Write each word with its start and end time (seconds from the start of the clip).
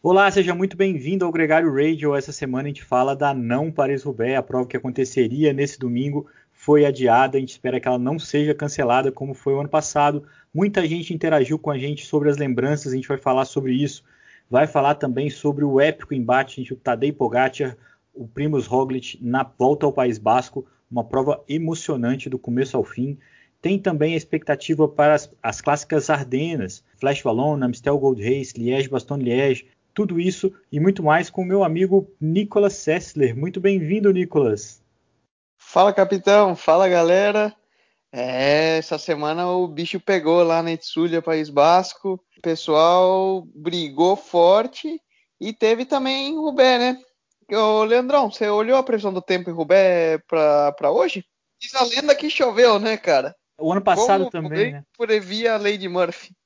Olá, 0.00 0.30
seja 0.30 0.54
muito 0.54 0.76
bem-vindo 0.76 1.24
ao 1.24 1.32
Gregário 1.32 1.74
Radio. 1.74 2.14
Essa 2.14 2.30
semana 2.30 2.66
a 2.66 2.68
gente 2.68 2.84
fala 2.84 3.16
da 3.16 3.34
não 3.34 3.68
Paris-Roubaix, 3.68 4.38
a 4.38 4.42
prova 4.44 4.68
que 4.68 4.76
aconteceria 4.76 5.52
nesse 5.52 5.76
domingo 5.76 6.28
foi 6.52 6.86
adiada. 6.86 7.36
A 7.36 7.40
gente 7.40 7.50
espera 7.50 7.80
que 7.80 7.88
ela 7.88 7.98
não 7.98 8.16
seja 8.16 8.54
cancelada 8.54 9.10
como 9.10 9.34
foi 9.34 9.54
o 9.54 9.58
ano 9.58 9.68
passado. 9.68 10.22
Muita 10.54 10.86
gente 10.86 11.12
interagiu 11.12 11.58
com 11.58 11.68
a 11.68 11.76
gente 11.76 12.06
sobre 12.06 12.30
as 12.30 12.36
lembranças, 12.36 12.92
a 12.92 12.94
gente 12.94 13.08
vai 13.08 13.18
falar 13.18 13.44
sobre 13.44 13.72
isso. 13.72 14.04
Vai 14.48 14.68
falar 14.68 14.94
também 14.94 15.30
sobre 15.30 15.64
o 15.64 15.80
épico 15.80 16.14
embate 16.14 16.60
entre 16.60 16.74
o 16.74 16.76
Tadej 16.76 17.12
Pogacar, 17.12 17.76
o 18.14 18.24
Primus 18.28 18.68
Roglic 18.68 19.18
na 19.20 19.42
volta 19.42 19.84
ao 19.84 19.92
País 19.92 20.16
Basco, 20.16 20.64
uma 20.88 21.02
prova 21.02 21.42
emocionante 21.48 22.30
do 22.30 22.38
começo 22.38 22.76
ao 22.76 22.84
fim. 22.84 23.18
Tem 23.60 23.76
também 23.76 24.14
a 24.14 24.16
expectativa 24.16 24.86
para 24.86 25.14
as, 25.14 25.28
as 25.42 25.60
clássicas 25.60 26.08
Ardenas, 26.08 26.84
Flash 26.98 27.24
Wallon, 27.24 27.60
Amstel 27.64 27.98
Gold 27.98 28.22
Race, 28.22 28.56
Liège, 28.56 28.88
Bastogne 28.88 29.24
Liège, 29.24 29.66
tudo 29.98 30.20
isso 30.20 30.54
e 30.70 30.78
muito 30.78 31.02
mais 31.02 31.28
com 31.28 31.42
o 31.42 31.44
meu 31.44 31.64
amigo 31.64 32.08
Nicolas 32.20 32.74
Sessler. 32.74 33.36
Muito 33.36 33.60
bem-vindo, 33.60 34.12
Nicolas. 34.12 34.80
Fala, 35.58 35.92
capitão. 35.92 36.54
Fala, 36.54 36.88
galera. 36.88 37.52
É, 38.12 38.78
essa 38.78 38.96
semana 38.96 39.48
o 39.48 39.66
bicho 39.66 39.98
pegou 39.98 40.44
lá 40.44 40.62
na 40.62 40.70
Etsulha, 40.70 41.20
País 41.20 41.50
Basco. 41.50 42.24
O 42.36 42.40
pessoal 42.40 43.42
brigou 43.52 44.14
forte 44.14 45.02
e 45.40 45.52
teve 45.52 45.84
também 45.84 46.36
Rubé, 46.36 46.78
né? 46.78 47.02
Ô, 47.50 47.82
Leandrão, 47.82 48.30
você 48.30 48.48
olhou 48.48 48.78
a 48.78 48.84
previsão 48.84 49.12
do 49.12 49.20
tempo 49.20 49.50
em 49.50 49.52
Rubé 49.52 50.22
para 50.28 50.92
hoje? 50.92 51.24
Diz 51.60 51.74
a 51.74 51.82
lenda 51.82 52.14
que 52.14 52.30
choveu, 52.30 52.78
né, 52.78 52.96
cara? 52.96 53.34
O 53.58 53.72
ano 53.72 53.82
passado 53.82 54.30
Como 54.30 54.30
também, 54.30 54.74
né? 54.74 54.84
Previa 54.96 55.54
a 55.54 55.58
Lady 55.58 55.88
Murphy. 55.88 56.37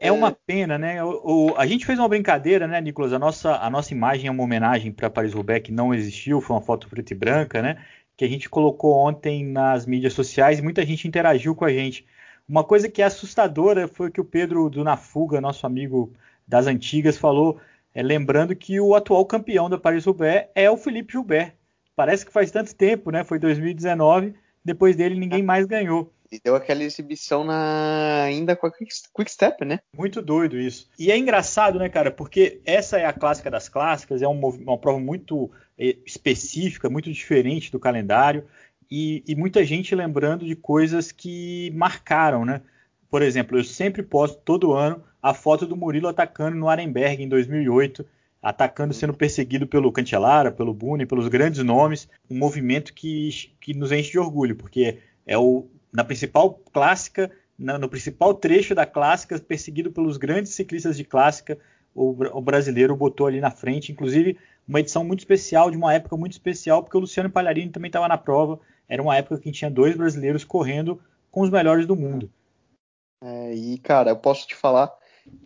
É 0.00 0.10
uma 0.10 0.32
pena, 0.32 0.78
né? 0.78 1.02
O, 1.04 1.50
o, 1.50 1.56
a 1.56 1.66
gente 1.66 1.86
fez 1.86 1.98
uma 1.98 2.08
brincadeira, 2.08 2.66
né, 2.66 2.80
Nicolas? 2.80 3.12
A 3.12 3.18
nossa, 3.18 3.56
a 3.56 3.70
nossa 3.70 3.92
imagem 3.92 4.28
é 4.28 4.30
uma 4.30 4.42
homenagem 4.42 4.92
para 4.92 5.10
Paris-Roubaix 5.10 5.64
que 5.64 5.72
não 5.72 5.94
existiu, 5.94 6.40
foi 6.40 6.56
uma 6.56 6.62
foto 6.62 6.88
preta 6.88 7.12
e 7.12 7.16
branca, 7.16 7.62
né? 7.62 7.84
Que 8.16 8.24
a 8.24 8.28
gente 8.28 8.48
colocou 8.48 8.94
ontem 8.94 9.44
nas 9.44 9.86
mídias 9.86 10.12
sociais 10.12 10.58
e 10.58 10.62
muita 10.62 10.84
gente 10.84 11.06
interagiu 11.08 11.54
com 11.54 11.64
a 11.64 11.72
gente. 11.72 12.06
Uma 12.48 12.64
coisa 12.64 12.88
que 12.88 13.02
é 13.02 13.04
assustadora 13.04 13.88
foi 13.88 14.10
que 14.10 14.20
o 14.20 14.24
Pedro 14.24 14.68
do 14.68 14.84
Nafuga, 14.84 15.40
nosso 15.40 15.66
amigo 15.66 16.12
das 16.46 16.66
antigas, 16.66 17.16
falou, 17.16 17.58
é, 17.94 18.02
lembrando 18.02 18.54
que 18.54 18.80
o 18.80 18.94
atual 18.94 19.24
campeão 19.24 19.70
da 19.70 19.78
Paris-Roubaix 19.78 20.48
é 20.54 20.70
o 20.70 20.76
Felipe 20.76 21.12
Gilbert. 21.12 21.54
Parece 21.96 22.26
que 22.26 22.32
faz 22.32 22.50
tanto 22.50 22.74
tempo, 22.74 23.10
né? 23.10 23.24
Foi 23.24 23.38
2019, 23.38 24.34
depois 24.64 24.96
dele 24.96 25.14
ninguém 25.18 25.42
mais 25.42 25.64
ganhou. 25.64 26.12
E 26.34 26.40
deu 26.42 26.56
aquela 26.56 26.82
exibição 26.82 27.44
na... 27.44 28.24
ainda 28.24 28.56
com 28.56 28.66
a 28.66 28.72
Quick, 28.72 28.90
quick 29.14 29.30
Step, 29.30 29.64
né? 29.64 29.78
Muito 29.96 30.20
doido 30.20 30.58
isso. 30.58 30.90
E 30.98 31.12
é 31.12 31.16
engraçado, 31.16 31.78
né, 31.78 31.88
cara? 31.88 32.10
Porque 32.10 32.60
essa 32.64 32.98
é 32.98 33.06
a 33.06 33.12
clássica 33.12 33.48
das 33.48 33.68
clássicas, 33.68 34.20
é 34.20 34.26
uma, 34.26 34.48
uma 34.48 34.76
prova 34.76 34.98
muito 34.98 35.48
eh, 35.78 35.96
específica, 36.04 36.90
muito 36.90 37.12
diferente 37.12 37.70
do 37.70 37.78
calendário. 37.78 38.46
E, 38.90 39.22
e, 39.28 39.36
muita 39.36 39.64
gente 39.64 39.94
lembrando 39.94 40.44
de 40.44 40.56
coisas 40.56 41.12
que 41.12 41.70
marcaram, 41.72 42.44
né? 42.44 42.62
Por 43.08 43.22
exemplo, 43.22 43.56
eu 43.56 43.62
sempre 43.62 44.02
posto 44.02 44.40
todo 44.44 44.72
ano 44.72 45.04
a 45.22 45.32
foto 45.32 45.64
do 45.66 45.76
Murilo 45.76 46.08
atacando 46.08 46.56
no 46.56 46.68
Arenberg 46.68 47.22
em 47.22 47.28
2008, 47.28 48.04
atacando 48.42 48.92
sendo 48.92 49.14
perseguido 49.14 49.68
pelo 49.68 49.92
Cantelara, 49.92 50.50
pelo 50.50 50.74
Buni, 50.74 51.06
pelos 51.06 51.28
grandes 51.28 51.62
nomes, 51.62 52.08
um 52.28 52.36
movimento 52.36 52.92
que, 52.92 53.30
que 53.60 53.72
nos 53.72 53.92
enche 53.92 54.10
de 54.10 54.18
orgulho, 54.18 54.56
porque 54.56 54.98
é 55.26 55.38
o, 55.38 55.66
na 55.94 56.02
principal 56.02 56.54
clássica, 56.72 57.30
na, 57.56 57.78
no 57.78 57.88
principal 57.88 58.34
trecho 58.34 58.74
da 58.74 58.84
clássica, 58.84 59.38
perseguido 59.38 59.92
pelos 59.92 60.16
grandes 60.16 60.52
ciclistas 60.52 60.96
de 60.96 61.04
clássica, 61.04 61.56
o, 61.94 62.10
o, 62.36 62.40
brasileiro 62.40 62.96
botou 62.96 63.28
ali 63.28 63.40
na 63.40 63.52
frente, 63.52 63.92
inclusive 63.92 64.36
uma 64.66 64.80
edição 64.80 65.04
muito 65.04 65.20
especial, 65.20 65.70
de 65.70 65.76
uma 65.76 65.94
época 65.94 66.16
muito 66.16 66.32
especial, 66.32 66.82
porque 66.82 66.96
o 66.96 67.00
Luciano 67.00 67.30
Palharini 67.30 67.70
também 67.70 67.88
estava 67.88 68.08
na 68.08 68.18
prova. 68.18 68.58
Era 68.88 69.00
uma 69.00 69.16
época 69.16 69.38
que 69.38 69.52
tinha 69.52 69.70
dois 69.70 69.96
brasileiros 69.96 70.42
correndo 70.42 71.00
com 71.30 71.42
os 71.42 71.50
melhores 71.50 71.86
do 71.86 71.94
mundo. 71.94 72.28
É, 73.22 73.54
e 73.54 73.78
cara, 73.78 74.10
eu 74.10 74.16
posso 74.16 74.48
te 74.48 74.56
falar 74.56 74.92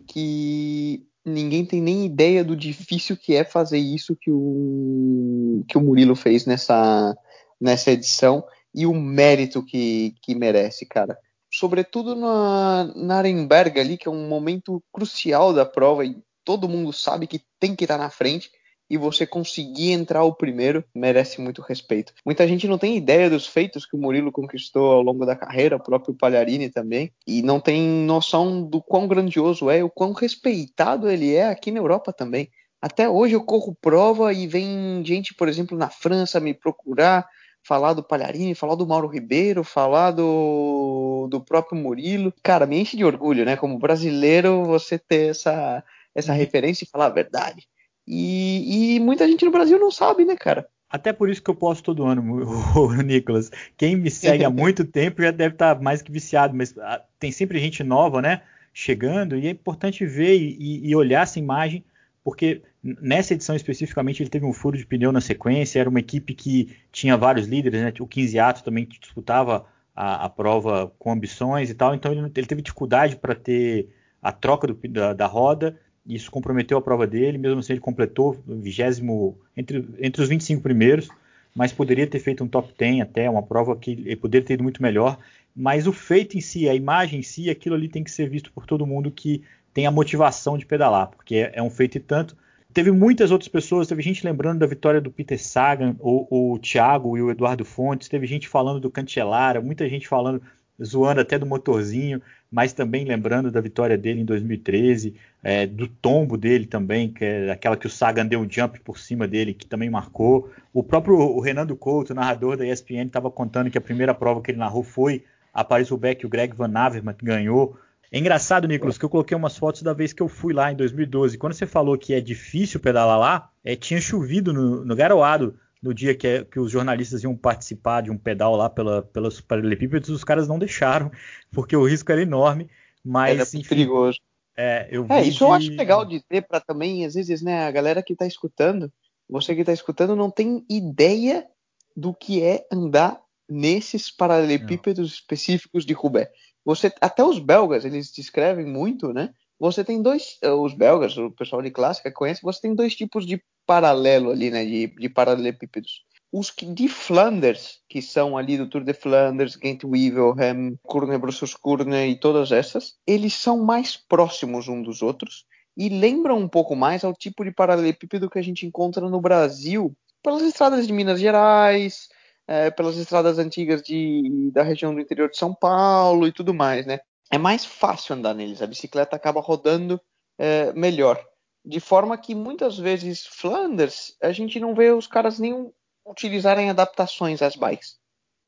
que 0.07 1.05
ninguém 1.23 1.63
tem 1.63 1.79
nem 1.79 2.05
ideia 2.05 2.43
do 2.43 2.55
difícil 2.55 3.15
que 3.15 3.35
é 3.35 3.43
fazer 3.43 3.77
isso 3.77 4.15
que 4.19 4.31
o, 4.31 5.63
que 5.67 5.77
o 5.77 5.81
Murilo 5.81 6.15
fez 6.15 6.47
nessa, 6.47 7.15
nessa 7.61 7.91
edição 7.91 8.43
e 8.73 8.85
o 8.85 8.93
mérito 8.93 9.63
que, 9.63 10.13
que 10.21 10.35
merece, 10.35 10.85
cara. 10.85 11.17
Sobretudo 11.51 12.15
na, 12.15 13.17
Arenberg 13.17 13.79
ali, 13.79 13.97
que 13.97 14.07
é 14.07 14.11
um 14.11 14.27
momento 14.27 14.83
crucial 14.91 15.53
da 15.53 15.65
prova 15.65 16.05
e 16.05 16.17
todo 16.43 16.69
mundo 16.69 16.93
sabe 16.93 17.27
que 17.27 17.41
tem 17.59 17.75
que 17.75 17.85
estar 17.85 17.97
na 17.97 18.09
frente 18.09 18.51
e 18.89 18.97
você 18.97 19.25
conseguir 19.25 19.91
entrar 19.91 20.23
o 20.23 20.33
primeiro 20.33 20.83
merece 20.95 21.39
muito 21.39 21.61
respeito. 21.61 22.13
Muita 22.25 22.47
gente 22.47 22.67
não 22.67 22.77
tem 22.77 22.97
ideia 22.97 23.29
dos 23.29 23.45
feitos 23.45 23.85
que 23.85 23.95
o 23.95 23.99
Murilo 23.99 24.31
conquistou 24.31 24.91
ao 24.91 25.01
longo 25.01 25.25
da 25.25 25.35
carreira, 25.35 25.75
o 25.75 25.83
próprio 25.83 26.15
Palharini 26.15 26.69
também, 26.69 27.11
e 27.27 27.41
não 27.43 27.59
tem 27.59 27.81
noção 27.81 28.63
do 28.63 28.81
quão 28.81 29.07
grandioso 29.07 29.69
é, 29.69 29.83
o 29.83 29.89
quão 29.89 30.11
respeitado 30.11 31.09
ele 31.09 31.35
é 31.35 31.49
aqui 31.49 31.71
na 31.71 31.79
Europa 31.79 32.11
também. 32.11 32.49
Até 32.81 33.09
hoje 33.09 33.35
eu 33.35 33.43
corro 33.43 33.77
prova 33.79 34.33
e 34.33 34.47
vem 34.47 35.03
gente, 35.05 35.35
por 35.35 35.47
exemplo, 35.47 35.77
na 35.77 35.89
França 35.89 36.39
me 36.39 36.53
procurar 36.53 37.27
falar 37.63 37.93
do 37.93 38.03
Palharini, 38.03 38.55
falar 38.55 38.75
do 38.75 38.87
Mauro 38.87 39.07
Ribeiro, 39.07 39.63
falar 39.63 40.11
do, 40.11 41.27
do 41.29 41.41
próprio 41.41 41.79
Murilo. 41.79 42.33
Cara, 42.43 42.65
me 42.65 42.79
enche 42.79 42.97
de 42.97 43.05
orgulho, 43.05 43.45
né? 43.45 43.55
Como 43.55 43.77
brasileiro, 43.79 44.63
você 44.63 44.97
ter 44.97 45.31
essa, 45.31 45.83
essa 46.15 46.33
referência 46.33 46.83
e 46.83 46.87
falar 46.87 47.07
a 47.07 47.09
verdade. 47.09 47.67
E, 48.07 48.95
e 48.95 48.99
muita 48.99 49.27
gente 49.27 49.45
no 49.45 49.51
Brasil 49.51 49.79
não 49.79 49.91
sabe, 49.91 50.25
né, 50.25 50.35
cara? 50.35 50.67
Até 50.89 51.13
por 51.13 51.29
isso 51.29 51.43
que 51.43 51.49
eu 51.49 51.55
posto 51.55 51.83
todo 51.83 52.05
ano, 52.05 52.23
o 52.75 53.01
Nicolas. 53.01 53.51
Quem 53.77 53.95
me 53.95 54.09
segue 54.09 54.43
há 54.43 54.49
muito 54.51 54.83
tempo 54.83 55.21
já 55.21 55.31
deve 55.31 55.53
estar 55.53 55.79
mais 55.79 56.01
que 56.01 56.11
viciado, 56.11 56.55
mas 56.55 56.75
ah, 56.79 57.03
tem 57.19 57.31
sempre 57.31 57.59
gente 57.59 57.83
nova, 57.83 58.21
né? 58.21 58.41
Chegando, 58.73 59.37
e 59.37 59.47
é 59.47 59.51
importante 59.51 60.05
ver 60.05 60.35
e, 60.35 60.87
e 60.87 60.95
olhar 60.95 61.23
essa 61.23 61.37
imagem 61.37 61.83
porque 62.29 62.61
nessa 62.83 63.33
edição 63.33 63.55
especificamente 63.55 64.21
ele 64.21 64.29
teve 64.29 64.45
um 64.45 64.53
furo 64.53 64.77
de 64.77 64.85
pneu 64.85 65.11
na 65.11 65.19
sequência, 65.19 65.79
era 65.79 65.89
uma 65.89 65.99
equipe 65.99 66.35
que 66.35 66.77
tinha 66.91 67.17
vários 67.17 67.47
líderes, 67.47 67.81
né? 67.81 67.91
o 67.99 68.05
15 68.05 68.37
Ato 68.37 68.63
também 68.63 68.85
disputava 68.85 69.65
a, 69.95 70.25
a, 70.25 70.29
prova 70.29 70.93
com 70.99 71.11
ambições 71.11 71.71
e 71.71 71.73
tal, 71.73 71.95
então 71.95 72.11
ele, 72.11 72.21
ele 72.21 72.45
teve 72.45 72.61
dificuldade 72.61 73.15
para 73.15 73.33
ter 73.33 73.89
a 74.21 74.31
troca 74.31 74.67
do, 74.67 74.75
da, 74.89 75.11
da, 75.13 75.25
roda, 75.25 75.75
isso 76.05 76.29
comprometeu 76.29 76.77
a 76.77 76.81
prova 76.83 77.07
dele, 77.07 77.39
mesmo 77.39 77.61
assim 77.61 77.73
ele 77.73 77.79
completou 77.79 78.39
vigésimo 78.45 79.35
entre, 79.57 79.89
entre 79.97 80.21
os 80.21 80.29
25 80.29 80.61
primeiros, 80.61 81.09
mas 81.55 81.73
poderia 81.73 82.05
ter 82.05 82.19
feito 82.19 82.43
um 82.43 82.47
top 82.47 82.71
10 82.77 83.01
até, 83.01 83.27
uma 83.27 83.41
prova 83.41 83.75
que 83.75 83.93
ele 83.93 84.15
poderia 84.15 84.45
ter 84.45 84.53
ido 84.53 84.61
muito 84.61 84.83
melhor, 84.83 85.17
mas 85.55 85.87
o 85.87 85.91
feito 85.91 86.37
em 86.37 86.41
si, 86.41 86.69
a 86.69 86.75
imagem 86.75 87.21
em 87.21 87.23
si, 87.23 87.49
aquilo 87.49 87.73
ali 87.73 87.89
tem 87.89 88.03
que 88.03 88.11
ser 88.11 88.29
visto 88.29 88.51
por 88.53 88.67
todo 88.67 88.85
mundo 88.85 89.09
que 89.09 89.41
tem 89.73 89.85
a 89.85 89.91
motivação 89.91 90.57
de 90.57 90.65
pedalar, 90.65 91.07
porque 91.07 91.49
é, 91.53 91.61
um 91.61 91.69
feito 91.69 91.97
e 91.97 91.99
tanto. 91.99 92.35
Teve 92.71 92.91
muitas 92.91 93.31
outras 93.31 93.47
pessoas, 93.47 93.87
teve 93.87 94.01
gente 94.01 94.23
lembrando 94.23 94.59
da 94.59 94.67
vitória 94.67 95.01
do 95.01 95.09
Peter 95.09 95.41
Sagan, 95.41 95.95
o, 95.99 96.53
o 96.53 96.59
Thiago 96.59 97.17
e 97.17 97.21
o 97.21 97.31
Eduardo 97.31 97.65
Fontes, 97.65 98.07
teve 98.07 98.27
gente 98.27 98.47
falando 98.47 98.79
do 98.79 98.91
Cantelara, 98.91 99.59
muita 99.59 99.89
gente 99.89 100.07
falando, 100.07 100.41
zoando 100.83 101.19
até 101.19 101.39
do 101.39 101.47
motorzinho, 101.47 102.21
mas 102.51 102.71
também 102.71 103.05
lembrando 103.05 103.51
da 103.51 103.59
vitória 103.59 103.97
dele 103.97 104.21
em 104.21 104.25
2013, 104.25 105.15
é, 105.43 105.65
do 105.65 105.87
tombo 105.87 106.37
dele 106.37 106.65
também, 106.65 107.11
que 107.11 107.25
é 107.25 107.51
aquela 107.51 107.75
que 107.75 107.87
o 107.87 107.89
Sagan 107.89 108.25
deu 108.25 108.39
um 108.39 108.49
jump 108.49 108.79
por 108.81 108.99
cima 108.99 109.27
dele, 109.27 109.53
que 109.53 109.65
também 109.65 109.89
marcou. 109.89 110.51
O 110.73 110.83
próprio 110.83 111.15
o 111.15 111.39
Renando 111.39 111.75
Couto, 111.75 112.13
narrador 112.13 112.55
da 112.55 112.67
ESPN, 112.67 113.07
estava 113.07 113.31
contando 113.31 113.69
que 113.69 113.77
a 113.77 113.81
primeira 113.81 114.13
prova 114.13 114.41
que 114.41 114.51
ele 114.51 114.57
narrou 114.59 114.83
foi 114.83 115.23
a 115.53 115.63
Paris-Roubaix, 115.63 116.19
que 116.19 116.25
o 116.25 116.29
Greg 116.29 116.55
Van 116.55 116.71
Avermaet 116.75 117.17
ganhou. 117.23 117.77
É 118.11 118.17
engraçado, 118.17 118.67
Nicolas, 118.67 118.97
que 118.97 119.05
eu 119.05 119.09
coloquei 119.09 119.37
umas 119.37 119.55
fotos 119.55 119.83
da 119.83 119.93
vez 119.93 120.13
que 120.13 120.21
eu 120.21 120.27
fui 120.27 120.53
lá 120.53 120.71
em 120.71 120.75
2012. 120.75 121.37
Quando 121.37 121.53
você 121.53 121.67
falou 121.67 121.97
que 121.97 122.13
é 122.13 122.19
difícil 122.19 122.79
pedalar 122.79 123.19
lá, 123.19 123.51
é, 123.63 123.75
tinha 123.75 124.01
chovido 124.01 124.51
no, 124.51 124.83
no 124.83 124.95
Garoado 124.95 125.57
no 125.81 125.93
dia 125.93 126.13
que, 126.15 126.27
é, 126.27 126.43
que, 126.43 126.59
os 126.59 126.71
jornalistas 126.71 127.23
iam 127.23 127.35
participar 127.35 128.01
de 128.01 128.11
um 128.11 128.17
pedal 128.17 128.55
lá 128.55 128.69
pela, 128.69 129.01
pelos 129.01 129.39
paralelepípedos, 129.39 130.09
os 130.09 130.23
caras 130.23 130.47
não 130.47 130.59
deixaram, 130.59 131.11
porque 131.51 131.75
o 131.75 131.85
risco 131.85 132.11
era 132.11 132.21
enorme. 132.21 132.69
Mas, 133.03 133.39
era 133.39 133.43
enfim, 133.43 133.69
perigoso. 133.69 134.19
É, 134.57 134.89
eu 134.91 135.05
é 135.09 135.23
isso 135.23 135.37
de... 135.37 135.43
eu 135.43 135.53
acho 135.53 135.71
legal 135.71 136.03
de 136.03 136.21
ver 136.29 136.41
para 136.41 136.59
também, 136.59 137.05
às 137.05 137.13
vezes, 137.13 137.41
né, 137.41 137.65
a 137.65 137.71
galera 137.71 138.03
que 138.03 138.13
está 138.13 138.25
escutando, 138.25 138.91
você 139.29 139.55
que 139.55 139.61
está 139.61 139.71
escutando 139.71 140.15
não 140.15 140.29
tem 140.29 140.65
ideia 140.69 141.47
do 141.95 142.13
que 142.13 142.43
é 142.43 142.67
andar 142.71 143.21
nesses 143.47 144.11
paralelepípedos 144.11 145.09
não. 145.09 145.15
específicos 145.15 145.85
de 145.85 145.93
Roubaix. 145.93 146.29
Você, 146.69 146.93
até 147.01 147.23
os 147.23 147.39
belgas, 147.39 147.83
eles 147.83 148.11
descrevem 148.11 148.63
muito, 148.63 149.11
né? 149.11 149.33
Você 149.59 149.83
tem 149.83 150.03
dois, 150.03 150.37
os 150.61 150.75
belgas, 150.75 151.17
o 151.17 151.31
pessoal 151.31 151.63
de 151.63 151.71
clássica 151.71 152.11
conhece, 152.11 152.43
você 152.43 152.61
tem 152.61 152.75
dois 152.75 152.95
tipos 152.95 153.25
de 153.25 153.41
paralelo 153.65 154.29
ali, 154.29 154.51
né? 154.51 154.63
De, 154.63 154.85
de 154.85 155.09
paralelepípedos. 155.09 156.03
Os 156.31 156.51
que, 156.51 156.67
de 156.67 156.87
Flanders, 156.87 157.79
que 157.89 158.03
são 158.03 158.37
ali 158.37 158.55
do 158.55 158.69
Tour 158.69 158.83
de 158.83 158.93
Flanders, 158.93 159.55
Ghent 159.55 159.83
Wevelgem, 159.83 160.77
Kurne 160.83 161.17
Brussels 161.17 161.55
Kurne 161.55 162.05
e 162.05 162.19
todas 162.19 162.51
essas, 162.51 162.93
eles 163.07 163.33
são 163.33 163.65
mais 163.65 163.97
próximos 163.97 164.67
um 164.67 164.83
dos 164.83 165.01
outros 165.01 165.45
e 165.75 165.89
lembra 165.89 166.35
um 166.35 166.47
pouco 166.47 166.75
mais 166.75 167.03
ao 167.03 167.15
tipo 167.15 167.43
de 167.43 167.51
paralelepípedo 167.51 168.29
que 168.29 168.37
a 168.37 168.43
gente 168.43 168.67
encontra 168.67 169.09
no 169.09 169.19
Brasil 169.19 169.97
pelas 170.21 170.43
estradas 170.43 170.85
de 170.85 170.93
Minas 170.93 171.19
Gerais, 171.19 172.09
é, 172.49 172.71
pelas 172.71 172.97
estradas 172.97 173.37
antigas 173.37 173.83
de, 173.83 174.49
da 174.51 174.63
região 174.63 174.91
do 174.91 174.99
interior 174.99 175.29
de 175.29 175.37
São 175.37 175.53
Paulo 175.53 176.25
e 176.25 176.31
tudo 176.31 176.51
mais, 176.51 176.83
né? 176.83 176.99
É 177.31 177.37
mais 177.37 177.63
fácil 177.63 178.15
andar 178.15 178.33
neles, 178.33 178.59
a 178.59 178.65
bicicleta 178.65 179.15
acaba 179.15 179.39
rodando 179.39 180.01
é, 180.35 180.73
melhor. 180.73 181.23
De 181.63 181.79
forma 181.79 182.17
que 182.17 182.33
muitas 182.33 182.75
vezes 182.75 183.23
Flanders 183.27 184.17
a 184.19 184.31
gente 184.31 184.59
não 184.59 184.73
vê 184.73 184.89
os 184.89 185.05
caras 185.05 185.37
nem 185.37 185.71
utilizarem 186.03 186.71
adaptações 186.71 187.43
às 187.43 187.55
bikes. 187.55 187.99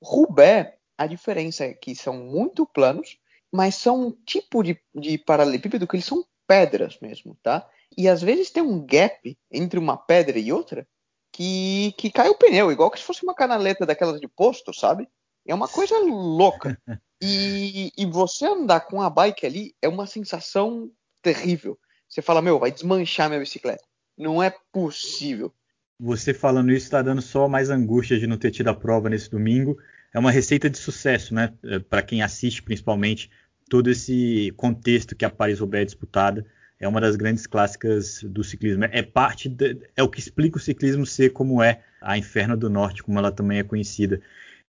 Roubaix, 0.03 0.73
a 0.97 1.05
diferença 1.05 1.65
é 1.65 1.73
que 1.75 1.93
são 1.93 2.17
muito 2.17 2.65
planos, 2.65 3.19
mas 3.53 3.75
são 3.75 4.07
um 4.07 4.11
tipo 4.25 4.63
de, 4.63 4.81
de 4.95 5.19
paralelepípedo 5.19 5.85
que 5.85 5.97
eles 5.97 6.05
são 6.05 6.25
pedras 6.47 6.97
mesmo, 6.99 7.37
tá? 7.43 7.69
E 7.95 8.09
às 8.09 8.23
vezes 8.23 8.49
tem 8.49 8.63
um 8.63 8.83
gap 8.83 9.37
entre 9.51 9.77
uma 9.77 9.95
pedra 9.95 10.39
e 10.39 10.51
outra 10.51 10.87
que, 11.31 11.93
que 11.97 12.11
cai 12.11 12.29
o 12.29 12.35
pneu, 12.35 12.71
igual 12.71 12.91
que 12.91 12.99
se 12.99 13.05
fosse 13.05 13.23
uma 13.23 13.33
canaleta 13.33 13.85
daquelas 13.85 14.19
de 14.19 14.27
posto, 14.27 14.73
sabe? 14.73 15.07
É 15.45 15.55
uma 15.55 15.67
coisa 15.67 15.97
louca. 15.99 16.77
E, 17.23 17.91
e 17.95 18.03
você 18.07 18.47
andar 18.47 18.79
com 18.79 18.99
a 18.99 19.07
bike 19.07 19.45
ali 19.45 19.75
é 19.79 19.87
uma 19.87 20.07
sensação 20.07 20.89
terrível. 21.21 21.77
Você 22.09 22.19
fala, 22.19 22.41
meu, 22.41 22.57
vai 22.57 22.71
desmanchar 22.71 23.29
minha 23.29 23.39
bicicleta. 23.39 23.83
Não 24.17 24.41
é 24.41 24.51
possível. 24.73 25.53
Você 25.99 26.33
falando 26.33 26.71
isso 26.71 26.85
está 26.85 26.99
dando 26.99 27.21
só 27.21 27.47
mais 27.47 27.69
angústia 27.69 28.19
de 28.19 28.25
não 28.25 28.39
ter 28.39 28.49
tido 28.49 28.69
a 28.69 28.73
prova 28.73 29.07
nesse 29.07 29.29
domingo. 29.29 29.77
É 30.11 30.17
uma 30.17 30.31
receita 30.31 30.67
de 30.67 30.79
sucesso, 30.79 31.35
né? 31.35 31.53
É, 31.63 31.77
Para 31.77 32.01
quem 32.01 32.23
assiste, 32.23 32.63
principalmente, 32.63 33.29
todo 33.69 33.91
esse 33.91 34.51
contexto 34.57 35.15
que 35.15 35.23
a 35.23 35.29
Paris-Roubaix 35.29 35.83
é 35.83 35.85
disputada 35.85 36.45
é 36.81 36.87
uma 36.87 36.99
das 36.99 37.15
grandes 37.15 37.45
clássicas 37.45 38.23
do 38.23 38.43
ciclismo. 38.43 38.83
É 38.85 39.03
parte, 39.03 39.47
de, 39.47 39.77
é 39.95 40.01
o 40.01 40.09
que 40.09 40.19
explica 40.19 40.57
o 40.57 40.59
ciclismo 40.59 41.05
ser 41.05 41.29
como 41.29 41.61
é 41.61 41.81
a 42.01 42.17
Inferno 42.17 42.57
do 42.57 42.69
Norte, 42.69 43.03
como 43.03 43.19
ela 43.19 43.31
também 43.31 43.59
é 43.59 43.63
conhecida. 43.63 44.19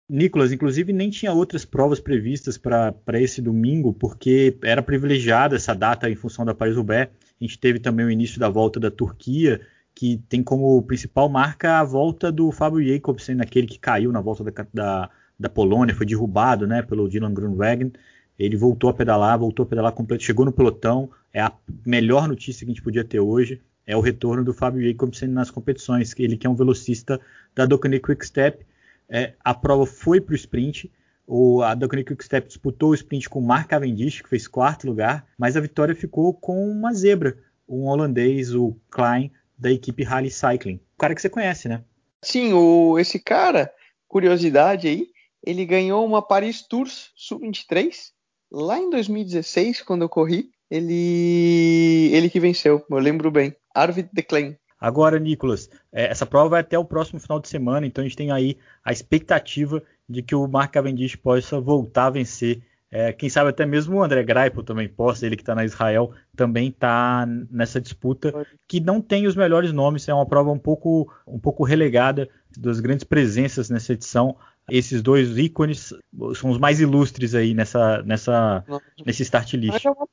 Nicolas, 0.09 0.53
inclusive, 0.53 0.93
nem 0.93 1.09
tinha 1.09 1.33
outras 1.33 1.65
provas 1.65 1.99
previstas 1.99 2.57
para 2.57 3.21
esse 3.21 3.41
domingo, 3.41 3.93
porque 3.93 4.57
era 4.63 4.81
privilegiada 4.81 5.57
essa 5.57 5.75
data 5.75 6.09
em 6.09 6.15
função 6.15 6.45
da 6.45 6.55
Paris-Roubaix. 6.55 7.11
A 7.11 7.43
gente 7.43 7.59
teve 7.59 7.77
também 7.77 8.05
o 8.05 8.09
início 8.09 8.39
da 8.39 8.47
volta 8.47 8.79
da 8.79 8.89
Turquia, 8.89 9.59
que 9.93 10.17
tem 10.29 10.41
como 10.41 10.81
principal 10.83 11.27
marca 11.27 11.79
a 11.79 11.83
volta 11.83 12.31
do 12.31 12.53
Fábio 12.53 12.81
Jacobsen, 12.87 13.35
naquele 13.35 13.67
que 13.67 13.77
caiu 13.77 14.13
na 14.13 14.21
volta 14.21 14.45
da, 14.45 14.65
da, 14.73 15.09
da 15.37 15.49
Polônia, 15.49 15.93
foi 15.93 16.05
derrubado 16.05 16.65
né, 16.65 16.81
pelo 16.81 17.09
Dylan 17.09 17.33
Groenewegen. 17.33 17.91
Ele 18.37 18.55
voltou 18.55 18.89
a 18.89 18.93
pedalar, 18.93 19.39
voltou 19.39 19.63
a 19.63 19.65
pedalar 19.65 19.91
completo, 19.91 20.23
chegou 20.23 20.45
no 20.45 20.51
pelotão. 20.51 21.09
É 21.33 21.41
a 21.41 21.51
melhor 21.85 22.27
notícia 22.27 22.65
que 22.65 22.71
a 22.71 22.73
gente 22.73 22.83
podia 22.83 23.03
ter 23.03 23.19
hoje. 23.19 23.61
É 23.85 23.95
o 23.95 24.01
retorno 24.01 24.43
do 24.43 24.53
Fábio 24.53 24.85
Jacobsen 24.85 25.29
nas 25.29 25.49
competições. 25.49 26.13
Ele 26.17 26.37
que 26.37 26.45
é 26.45 26.49
um 26.49 26.55
velocista 26.55 27.19
da 27.55 27.65
Docane 27.65 27.99
Quick 27.99 28.25
Step. 28.25 28.65
É, 29.09 29.33
a 29.43 29.53
prova 29.53 29.85
foi 29.85 30.21
para 30.21 30.33
o 30.33 30.35
sprint. 30.35 30.91
O, 31.25 31.61
a 31.61 31.73
Docane 31.73 32.03
Quick 32.03 32.23
Step 32.23 32.47
disputou 32.47 32.91
o 32.91 32.93
sprint 32.93 33.29
com 33.29 33.39
o 33.39 33.45
Mark 33.45 33.69
Cavendish, 33.69 34.21
que 34.21 34.29
fez 34.29 34.47
quarto 34.47 34.87
lugar, 34.87 35.25
mas 35.37 35.57
a 35.57 35.59
vitória 35.59 35.95
ficou 35.95 36.33
com 36.33 36.69
uma 36.69 36.93
zebra, 36.93 37.37
um 37.67 37.85
holandês, 37.85 38.53
o 38.53 38.77
Klein, 38.89 39.31
da 39.57 39.71
equipe 39.71 40.03
Rally 40.03 40.31
Cycling. 40.31 40.79
O 40.95 40.97
cara 40.97 41.13
que 41.13 41.21
você 41.21 41.29
conhece, 41.29 41.67
né? 41.67 41.83
Sim, 42.21 42.53
o, 42.53 42.97
esse 42.97 43.19
cara, 43.19 43.71
curiosidade 44.07 44.87
aí, 44.87 45.07
ele 45.43 45.65
ganhou 45.65 46.05
uma 46.05 46.21
Paris 46.21 46.61
Tours 46.61 47.11
Sub-23 47.15 48.11
lá 48.51 48.79
em 48.79 48.89
2016, 48.89 49.81
quando 49.81 50.03
eu 50.03 50.09
corri. 50.09 50.49
Ele, 50.69 52.09
ele 52.11 52.29
que 52.29 52.41
venceu, 52.41 52.85
eu 52.89 52.97
lembro 52.97 53.31
bem. 53.31 53.55
Arvid 53.73 54.09
de 54.11 54.21
Klein. 54.21 54.57
Agora, 54.79 55.17
Nicolas, 55.17 55.69
é, 55.91 56.05
essa 56.11 56.25
prova 56.25 56.49
vai 56.49 56.61
até 56.61 56.77
o 56.77 56.85
próximo 56.85 57.19
final 57.19 57.39
de 57.39 57.47
semana, 57.47 57.87
então 57.87 58.03
a 58.03 58.07
gente 58.07 58.17
tem 58.17 58.31
aí 58.31 58.57
a 58.83 58.91
expectativa 58.91 59.81
de 60.07 60.21
que 60.21 60.35
o 60.35 60.47
Mark 60.47 60.71
Cavendish 60.71 61.15
possa 61.15 61.59
voltar 61.59 62.07
a 62.07 62.11
vencer. 62.11 62.61
É, 62.89 63.11
quem 63.11 63.27
sabe 63.29 63.49
até 63.49 63.65
mesmo 63.65 63.97
o 63.97 64.03
André 64.03 64.23
Greipel 64.23 64.63
também 64.63 64.87
possa, 64.87 65.25
ele 65.25 65.35
que 65.35 65.41
está 65.41 65.55
na 65.55 65.65
Israel, 65.65 66.11
também 66.35 66.69
está 66.69 67.25
nessa 67.49 67.81
disputa, 67.81 68.45
que 68.67 68.79
não 68.79 69.01
tem 69.01 69.25
os 69.25 69.35
melhores 69.35 69.73
nomes, 69.73 70.07
é 70.07 70.13
uma 70.13 70.25
prova 70.25 70.51
um 70.51 70.59
pouco, 70.59 71.11
um 71.25 71.39
pouco 71.39 71.63
relegada 71.63 72.29
das 72.57 72.79
grandes 72.79 73.03
presenças 73.03 73.69
nessa 73.69 73.93
edição. 73.93 74.37
Esses 74.69 75.01
dois 75.01 75.37
ícones 75.37 75.93
são 76.35 76.49
os 76.49 76.57
mais 76.57 76.79
ilustres 76.79 77.33
aí 77.33 77.53
nessa, 77.53 78.01
nessa, 78.03 78.63
nesse 79.05 79.23
start 79.23 79.53
list. 79.53 79.85
É 79.85 79.89
uma, 79.89 80.07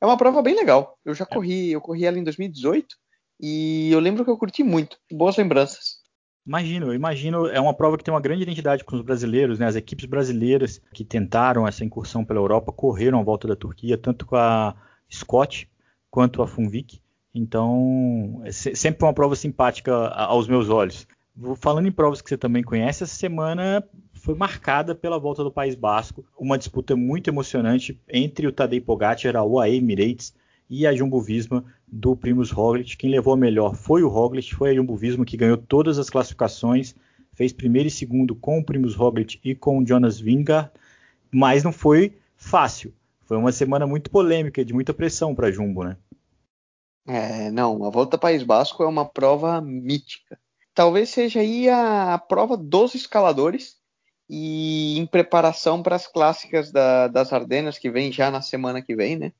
é 0.00 0.06
uma 0.06 0.16
prova 0.16 0.42
bem 0.42 0.56
legal. 0.56 0.98
Eu 1.04 1.14
já 1.14 1.26
corri, 1.26 1.72
eu 1.72 1.80
corri 1.80 2.06
ela 2.06 2.18
em 2.18 2.24
2018 2.24 2.96
e 3.38 3.90
eu 3.92 4.00
lembro 4.00 4.24
que 4.24 4.30
eu 4.30 4.38
curti 4.38 4.62
muito. 4.62 4.96
Boas 5.12 5.36
lembranças. 5.36 6.00
Imagino, 6.46 6.86
eu 6.86 6.94
imagino, 6.94 7.46
é 7.46 7.60
uma 7.60 7.74
prova 7.74 7.98
que 7.98 8.02
tem 8.02 8.12
uma 8.12 8.20
grande 8.20 8.42
identidade 8.42 8.82
com 8.82 8.96
os 8.96 9.02
brasileiros, 9.02 9.58
né? 9.58 9.66
As 9.66 9.76
equipes 9.76 10.06
brasileiras 10.06 10.80
que 10.92 11.04
tentaram 11.04 11.68
essa 11.68 11.84
incursão 11.84 12.24
pela 12.24 12.40
Europa 12.40 12.72
correram 12.72 13.20
à 13.20 13.22
volta 13.22 13.46
da 13.46 13.54
Turquia, 13.54 13.98
tanto 13.98 14.24
com 14.26 14.36
a 14.36 14.74
Scott 15.12 15.70
quanto 16.10 16.42
a 16.42 16.46
Funvic. 16.46 17.00
Então, 17.34 18.42
é 18.44 18.50
sempre 18.50 19.04
uma 19.04 19.14
prova 19.14 19.36
simpática 19.36 19.94
aos 20.08 20.48
meus 20.48 20.68
olhos. 20.68 21.06
Falando 21.56 21.86
em 21.86 21.92
provas 21.92 22.20
que 22.20 22.28
você 22.28 22.36
também 22.36 22.62
conhece, 22.62 23.02
essa 23.02 23.14
semana 23.14 23.82
foi 24.12 24.34
marcada 24.34 24.94
pela 24.94 25.18
volta 25.18 25.42
do 25.42 25.50
País 25.50 25.74
Basco, 25.74 26.24
uma 26.38 26.58
disputa 26.58 26.94
muito 26.94 27.28
emocionante 27.28 27.98
entre 28.08 28.46
o 28.46 28.52
Tadej 28.52 28.80
Pogacar, 28.80 29.36
a 29.36 29.44
UAE 29.44 29.76
Emirates 29.76 30.34
e 30.68 30.86
a 30.86 30.94
Jumbo 30.94 31.20
Visma 31.20 31.64
do 31.88 32.14
Primus 32.14 32.50
Roglic. 32.50 32.96
Quem 32.96 33.10
levou 33.10 33.34
a 33.34 33.36
melhor 33.36 33.74
foi 33.74 34.02
o 34.02 34.08
Roglic, 34.08 34.54
foi 34.54 34.70
a 34.70 34.74
Jumbo 34.74 34.96
Visma 34.96 35.24
que 35.24 35.36
ganhou 35.36 35.56
todas 35.56 35.98
as 35.98 36.10
classificações, 36.10 36.94
fez 37.32 37.52
primeiro 37.52 37.88
e 37.88 37.90
segundo 37.90 38.34
com 38.34 38.58
o 38.58 38.64
Primus 38.64 38.94
Roglic 38.94 39.40
e 39.42 39.54
com 39.54 39.78
o 39.78 39.86
Jonas 39.86 40.20
Vingegaard, 40.20 40.70
mas 41.30 41.64
não 41.64 41.72
foi 41.72 42.16
fácil. 42.36 42.92
Foi 43.22 43.36
uma 43.36 43.52
semana 43.52 43.86
muito 43.86 44.10
polêmica, 44.10 44.64
de 44.64 44.74
muita 44.74 44.92
pressão 44.92 45.34
para 45.34 45.48
a 45.48 45.52
Jumbo, 45.52 45.84
né? 45.84 45.96
É, 47.06 47.50
não, 47.50 47.84
a 47.84 47.90
Volta 47.90 48.18
País 48.18 48.42
Basco 48.42 48.82
é 48.82 48.86
uma 48.86 49.04
prova 49.04 49.60
mítica. 49.60 50.38
Talvez 50.80 51.10
seja 51.10 51.40
aí 51.40 51.68
a, 51.68 52.14
a 52.14 52.18
prova 52.18 52.56
dos 52.56 52.94
escaladores 52.94 53.76
e 54.30 54.98
em 54.98 55.04
preparação 55.04 55.82
para 55.82 55.94
as 55.94 56.06
clássicas 56.06 56.72
da, 56.72 57.06
das 57.06 57.34
Ardenas 57.34 57.78
que 57.78 57.90
vem 57.90 58.10
já 58.10 58.30
na 58.30 58.40
semana 58.40 58.80
que 58.80 58.96
vem, 58.96 59.18
né? 59.18 59.30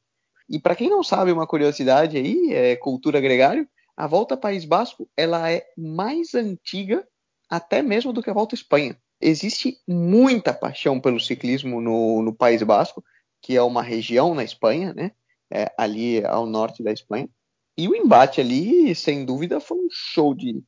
E 0.50 0.58
para 0.58 0.76
quem 0.76 0.90
não 0.90 1.02
sabe, 1.02 1.32
uma 1.32 1.46
curiosidade 1.46 2.18
aí, 2.18 2.52
é 2.52 2.76
cultura 2.76 3.22
gregário, 3.22 3.66
a 3.96 4.06
Volta 4.06 4.36
País 4.36 4.66
Basco, 4.66 5.08
ela 5.16 5.50
é 5.50 5.64
mais 5.78 6.34
antiga 6.34 7.08
até 7.48 7.80
mesmo 7.80 8.12
do 8.12 8.22
que 8.22 8.28
a 8.28 8.34
Volta 8.34 8.54
Espanha. 8.54 8.94
Existe 9.18 9.78
muita 9.88 10.52
paixão 10.52 11.00
pelo 11.00 11.18
ciclismo 11.18 11.80
no, 11.80 12.20
no 12.20 12.34
País 12.34 12.62
Basco, 12.62 13.02
que 13.40 13.56
é 13.56 13.62
uma 13.62 13.82
região 13.82 14.34
na 14.34 14.44
Espanha, 14.44 14.92
né? 14.92 15.12
É, 15.50 15.72
ali 15.78 16.22
ao 16.22 16.44
norte 16.44 16.82
da 16.82 16.92
Espanha. 16.92 17.30
E 17.78 17.88
o 17.88 17.96
embate 17.96 18.42
ali, 18.42 18.94
sem 18.94 19.24
dúvida, 19.24 19.58
foi 19.58 19.78
um 19.78 19.88
show 19.90 20.34
de 20.34 20.62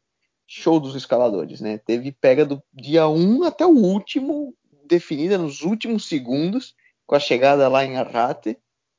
show 0.55 0.79
dos 0.79 0.95
escaladores, 0.95 1.63
né? 1.63 1.79
Teve 1.79 2.13
pega 2.13 2.45
do 2.45 2.63
dia 2.75 3.09
1 3.09 3.45
até 3.45 3.65
o 3.65 3.71
último, 3.71 4.55
definida 4.85 5.39
nos 5.39 5.63
últimos 5.63 6.07
segundos, 6.07 6.75
com 7.07 7.15
a 7.15 7.21
chegada 7.21 7.69
lá 7.69 7.85
em 7.85 7.97
Arrate 7.97 8.59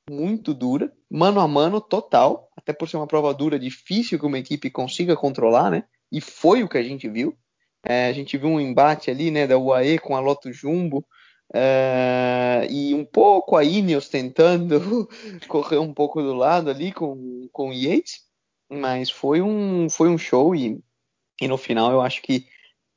muito 0.09 0.53
dura, 0.53 0.91
mano 1.09 1.39
a 1.39 1.47
mano 1.47 1.79
total, 1.79 2.49
até 2.57 2.73
por 2.73 2.89
ser 2.89 2.97
uma 2.97 3.07
prova 3.07 3.33
dura, 3.33 3.59
difícil 3.59 4.19
que 4.19 4.25
uma 4.25 4.39
equipe 4.39 4.69
consiga 4.69 5.15
controlar, 5.15 5.69
né? 5.69 5.83
E 6.11 6.19
foi 6.19 6.63
o 6.63 6.67
que 6.67 6.77
a 6.77 6.83
gente 6.83 7.07
viu. 7.07 7.37
É, 7.85 8.07
a 8.07 8.13
gente 8.13 8.37
viu 8.37 8.49
um 8.49 8.59
embate 8.59 9.11
ali, 9.11 9.29
né, 9.29 9.45
da 9.45 9.57
UAE 9.57 9.99
com 9.99 10.15
a 10.15 10.19
Loto 10.19 10.51
Jumbo, 10.51 11.05
é, 11.53 12.67
e 12.69 12.93
um 12.93 13.05
pouco 13.05 13.55
a 13.55 13.63
Ineos 13.63 14.09
tentando 14.09 15.07
correr 15.47 15.77
um 15.77 15.93
pouco 15.93 16.21
do 16.21 16.33
lado 16.33 16.69
ali 16.69 16.91
com, 16.91 17.47
com 17.51 17.69
o 17.69 17.73
Yates, 17.73 18.21
mas 18.71 19.09
foi 19.11 19.41
um, 19.41 19.89
foi 19.89 20.09
um 20.09 20.17
show 20.17 20.55
e, 20.55 20.81
e 21.43 21.47
no 21.47 21.57
final 21.57 21.91
eu 21.91 22.01
acho 22.01 22.21
que 22.21 22.47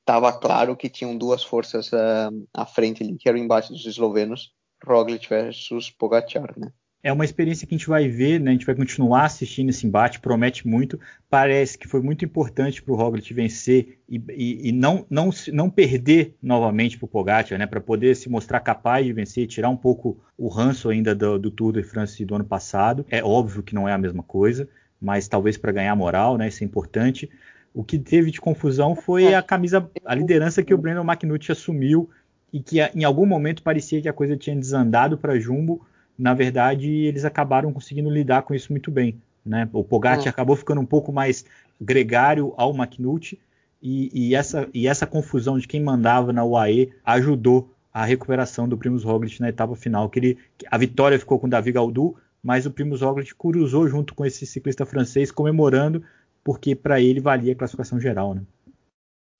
estava 0.00 0.32
claro 0.32 0.76
que 0.76 0.88
tinham 0.88 1.16
duas 1.16 1.42
forças 1.42 1.92
uh, 1.92 2.48
à 2.54 2.64
frente 2.64 3.02
ali, 3.02 3.16
que 3.16 3.28
era 3.28 3.36
o 3.36 3.40
embate 3.40 3.72
dos 3.72 3.84
eslovenos, 3.84 4.52
Roglic 4.84 5.28
versus 5.28 5.90
Pogacar, 5.90 6.58
né? 6.58 6.72
é 7.06 7.12
uma 7.12 7.24
experiência 7.24 7.68
que 7.68 7.72
a 7.72 7.78
gente 7.78 7.88
vai 7.88 8.08
ver, 8.08 8.40
né? 8.40 8.50
A 8.50 8.52
gente 8.52 8.66
vai 8.66 8.74
continuar 8.74 9.26
assistindo 9.26 9.70
esse 9.70 9.86
embate, 9.86 10.18
promete 10.18 10.66
muito. 10.66 10.98
Parece 11.30 11.78
que 11.78 11.86
foi 11.86 12.02
muito 12.02 12.24
importante 12.24 12.82
para 12.82 12.92
o 12.92 12.96
Roglic 12.96 13.32
vencer 13.32 14.00
e, 14.08 14.20
e, 14.30 14.68
e, 14.70 14.72
não, 14.72 15.06
não, 15.08 15.30
não 15.52 15.70
perder 15.70 16.34
novamente 16.42 16.98
para 16.98 17.04
o 17.04 17.08
Pogacar, 17.08 17.56
né? 17.60 17.64
Para 17.64 17.80
poder 17.80 18.16
se 18.16 18.28
mostrar 18.28 18.58
capaz 18.58 19.06
de 19.06 19.12
vencer, 19.12 19.46
tirar 19.46 19.68
um 19.68 19.76
pouco 19.76 20.20
o 20.36 20.48
ranço 20.48 20.88
ainda 20.88 21.14
do, 21.14 21.38
do, 21.38 21.48
Tour 21.48 21.74
de 21.74 21.84
France 21.84 22.24
do 22.24 22.34
ano 22.34 22.44
passado. 22.44 23.06
É 23.08 23.22
óbvio 23.22 23.62
que 23.62 23.72
não 23.72 23.88
é 23.88 23.92
a 23.92 23.98
mesma 23.98 24.24
coisa, 24.24 24.68
mas 25.00 25.28
talvez 25.28 25.56
para 25.56 25.70
ganhar 25.70 25.94
moral, 25.94 26.36
né? 26.36 26.48
Isso 26.48 26.64
é 26.64 26.66
importante. 26.66 27.30
O 27.76 27.85
que 27.85 27.99
teve 27.99 28.30
de 28.30 28.40
confusão 28.40 28.97
foi 28.97 29.35
a 29.35 29.42
camisa, 29.42 29.88
a 30.04 30.14
liderança 30.14 30.62
que 30.62 30.73
o 30.73 30.78
Brandon 30.78 31.04
McNulty 31.04 31.52
assumiu 31.52 32.09
e 32.52 32.61
que 32.61 32.80
em 32.80 33.04
algum 33.04 33.26
momento 33.26 33.62
parecia 33.62 34.00
que 34.00 34.09
a 34.09 34.12
coisa 34.12 34.37
tinha 34.37 34.56
desandado 34.56 35.18
para 35.18 35.38
Jumbo 35.38 35.87
na 36.18 36.33
verdade, 36.33 36.90
eles 36.90 37.25
acabaram 37.25 37.73
conseguindo 37.73 38.09
lidar 38.09 38.42
com 38.42 38.54
isso 38.54 38.73
muito 38.73 38.90
bem. 38.90 39.21
né? 39.45 39.68
O 39.73 39.85
Pogacar 39.85 40.26
é. 40.26 40.28
acabou 40.28 40.56
ficando 40.56 40.80
um 40.80 40.87
pouco 40.87 41.12
mais 41.12 41.45
gregário 41.80 42.54
ao 42.56 42.75
McNulty 42.75 43.38
e, 43.83 44.11
e, 44.12 44.35
essa, 44.35 44.66
e 44.73 44.88
essa 44.88 45.06
confusão 45.06 45.59
de 45.59 45.68
quem 45.68 45.83
mandava 45.83 46.33
na 46.33 46.45
UAE 46.45 46.92
ajudou 47.04 47.71
a 47.92 48.04
recuperação 48.04 48.68
do 48.68 48.76
Primus 48.76 49.04
Roglic 49.04 49.40
na 49.40 49.49
etapa 49.49 49.75
final, 49.76 50.09
que 50.09 50.18
ele, 50.18 50.38
a 50.71 50.76
vitória 50.76 51.18
ficou 51.18 51.38
com 51.38 51.47
o 51.47 51.50
Davi 51.50 51.73
Gaudu, 51.73 52.16
mas 52.42 52.66
o 52.66 52.71
Primus 52.71 53.00
Roglic 53.02 53.35
cruzou 53.35 53.88
junto 53.88 54.14
com 54.14 54.25
esse 54.25 54.47
ciclista 54.47 54.85
francês 54.85 55.30
comemorando, 55.30 56.02
porque 56.46 56.76
para 56.76 57.00
ele 57.00 57.18
valia 57.18 57.54
a 57.54 57.56
classificação 57.56 57.98
geral, 57.98 58.32
né? 58.32 58.46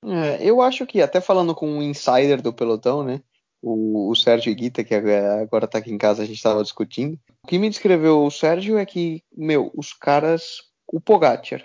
É, 0.05 0.45
eu 0.45 0.61
acho 0.61 0.85
que, 0.85 1.01
até 1.01 1.21
falando 1.21 1.55
com 1.55 1.71
um 1.71 1.81
insider 1.81 2.43
do 2.43 2.53
pelotão, 2.53 3.05
né? 3.05 3.23
O, 3.63 4.11
o 4.11 4.17
Sérgio 4.17 4.53
Guita, 4.53 4.83
que 4.83 4.93
agora 4.93 5.67
está 5.67 5.79
aqui 5.79 5.93
em 5.93 5.99
casa, 5.99 6.25
a 6.25 6.27
gente 6.27 6.37
estava 6.37 6.65
discutindo. 6.65 7.15
O 7.45 7.47
que 7.47 7.61
me 7.61 7.71
descreveu 7.71 8.25
o 8.25 8.31
Sérgio 8.31 8.77
é 8.77 8.85
que, 8.85 9.23
meu, 9.33 9.71
os 9.73 9.93
caras, 9.93 10.65
o 10.85 11.01
Pogacar 11.01 11.65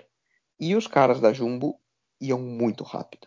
e 0.60 0.76
os 0.76 0.86
caras 0.86 1.20
da 1.20 1.32
Jumbo 1.32 1.76
iam 2.20 2.38
muito 2.38 2.84
rápido. 2.84 3.26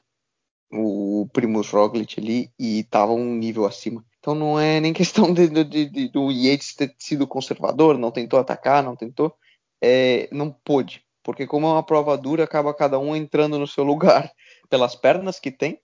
O 0.71 1.27
Primus 1.33 1.69
Roglic 1.69 2.17
ali 2.17 2.49
e 2.57 2.79
estava 2.79 3.11
um 3.11 3.35
nível 3.35 3.65
acima. 3.65 4.05
Então 4.19 4.33
não 4.33 4.57
é 4.57 4.79
nem 4.79 4.93
questão 4.93 5.33
de, 5.33 5.49
de, 5.49 5.89
de, 5.89 6.07
do 6.07 6.31
Yates 6.31 6.75
ter 6.75 6.95
sido 6.97 7.27
conservador, 7.27 7.97
não 7.97 8.09
tentou 8.09 8.39
atacar, 8.39 8.81
não 8.81 8.95
tentou, 8.95 9.35
é, 9.83 10.29
não 10.31 10.49
pôde, 10.49 11.04
porque 11.25 11.47
como 11.47 11.65
é 11.65 11.71
uma 11.71 11.83
prova 11.83 12.15
dura, 12.15 12.43
acaba 12.43 12.73
cada 12.73 12.99
um 12.99 13.15
entrando 13.15 13.57
no 13.57 13.65
seu 13.65 13.83
lugar 13.83 14.31
pelas 14.69 14.95
pernas 14.95 15.39
que 15.39 15.51
tem. 15.51 15.79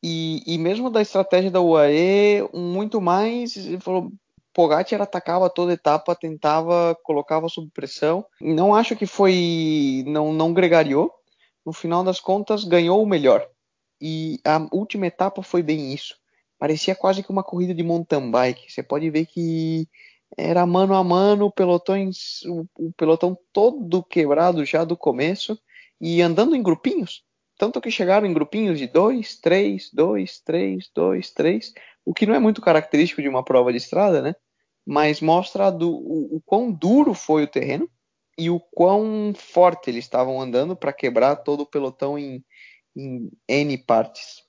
E, 0.00 0.42
e 0.46 0.56
mesmo 0.56 0.88
da 0.88 1.02
estratégia 1.02 1.50
da 1.50 1.60
UAE, 1.60 2.48
muito 2.54 3.00
mais, 3.00 3.54
falou, 3.80 4.12
Pogacar 4.54 5.02
atacava 5.02 5.50
toda 5.50 5.72
etapa, 5.72 6.14
tentava, 6.14 6.96
colocava 7.02 7.48
sob 7.48 7.68
pressão. 7.72 8.24
Não 8.40 8.74
acho 8.74 8.96
que 8.96 9.06
foi, 9.06 10.04
não, 10.06 10.32
não 10.32 10.52
gregariou, 10.52 11.12
no 11.66 11.72
final 11.72 12.04
das 12.04 12.20
contas, 12.20 12.64
ganhou 12.64 13.02
o 13.02 13.06
melhor. 13.06 13.46
E 14.00 14.40
a 14.44 14.64
última 14.72 15.06
etapa 15.06 15.42
foi 15.42 15.62
bem 15.62 15.92
isso. 15.92 16.16
Parecia 16.58 16.94
quase 16.94 17.22
que 17.22 17.30
uma 17.30 17.42
corrida 17.42 17.74
de 17.74 17.82
mountain 17.82 18.30
bike. 18.30 18.70
Você 18.72 18.82
pode 18.82 19.10
ver 19.10 19.26
que 19.26 19.88
era 20.38 20.64
mano 20.64 20.94
a 20.94 21.02
mano, 21.02 21.46
o 21.46 21.52
pelotão, 21.52 21.96
o 22.78 22.92
pelotão 22.92 23.36
todo 23.52 24.04
quebrado 24.04 24.64
já 24.64 24.84
do 24.84 24.96
começo 24.96 25.58
e 26.00 26.22
andando 26.22 26.54
em 26.54 26.62
grupinhos. 26.62 27.24
Tanto 27.58 27.80
que 27.80 27.90
chegaram 27.90 28.26
em 28.26 28.32
grupinhos 28.32 28.78
de 28.78 28.86
dois, 28.86 29.36
três, 29.36 29.90
dois, 29.92 30.38
três, 30.40 30.88
dois, 30.94 31.30
três, 31.32 31.72
o 32.04 32.14
que 32.14 32.24
não 32.24 32.34
é 32.34 32.38
muito 32.38 32.62
característico 32.62 33.20
de 33.20 33.28
uma 33.28 33.44
prova 33.44 33.72
de 33.72 33.78
estrada, 33.78 34.22
né? 34.22 34.34
Mas 34.86 35.20
mostra 35.20 35.70
do, 35.70 35.90
o, 35.90 36.36
o 36.36 36.42
quão 36.46 36.70
duro 36.70 37.12
foi 37.14 37.42
o 37.42 37.48
terreno 37.48 37.90
e 38.38 38.48
o 38.48 38.60
quão 38.60 39.32
forte 39.34 39.90
eles 39.90 40.04
estavam 40.04 40.40
andando 40.40 40.76
para 40.76 40.92
quebrar 40.92 41.34
todo 41.34 41.62
o 41.62 41.66
pelotão 41.66 42.16
em, 42.16 42.44
em 42.96 43.28
N 43.48 43.76
partes. 43.78 44.47